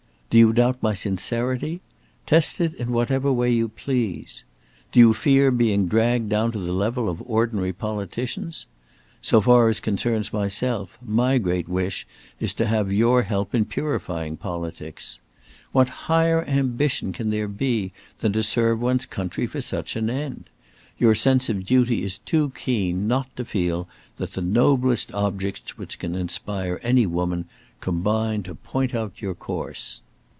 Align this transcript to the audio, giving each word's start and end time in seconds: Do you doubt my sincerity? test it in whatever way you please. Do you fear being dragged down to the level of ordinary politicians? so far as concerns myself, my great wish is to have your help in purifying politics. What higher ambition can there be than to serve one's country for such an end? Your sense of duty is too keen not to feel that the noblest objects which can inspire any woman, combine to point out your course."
Do 0.31 0.37
you 0.37 0.53
doubt 0.53 0.81
my 0.81 0.93
sincerity? 0.93 1.81
test 2.25 2.61
it 2.61 2.73
in 2.75 2.93
whatever 2.93 3.33
way 3.33 3.51
you 3.51 3.67
please. 3.67 4.45
Do 4.93 4.99
you 5.01 5.13
fear 5.13 5.51
being 5.51 5.89
dragged 5.89 6.29
down 6.29 6.53
to 6.53 6.57
the 6.57 6.71
level 6.71 7.09
of 7.09 7.21
ordinary 7.25 7.73
politicians? 7.73 8.65
so 9.21 9.41
far 9.41 9.67
as 9.67 9.81
concerns 9.81 10.31
myself, 10.31 10.97
my 11.05 11.37
great 11.37 11.67
wish 11.67 12.07
is 12.39 12.53
to 12.53 12.65
have 12.65 12.93
your 12.93 13.23
help 13.23 13.53
in 13.53 13.65
purifying 13.65 14.37
politics. 14.37 15.19
What 15.73 15.89
higher 16.07 16.45
ambition 16.45 17.11
can 17.11 17.29
there 17.29 17.49
be 17.49 17.91
than 18.19 18.31
to 18.31 18.41
serve 18.41 18.79
one's 18.79 19.05
country 19.05 19.45
for 19.45 19.59
such 19.59 19.97
an 19.97 20.09
end? 20.09 20.49
Your 20.97 21.13
sense 21.13 21.49
of 21.49 21.65
duty 21.65 22.03
is 22.03 22.19
too 22.19 22.51
keen 22.51 23.05
not 23.05 23.35
to 23.35 23.43
feel 23.43 23.85
that 24.15 24.31
the 24.31 24.41
noblest 24.41 25.13
objects 25.13 25.77
which 25.77 25.99
can 25.99 26.15
inspire 26.15 26.79
any 26.83 27.05
woman, 27.05 27.49
combine 27.81 28.43
to 28.43 28.55
point 28.55 28.95
out 28.95 29.21
your 29.21 29.35
course." 29.35 29.99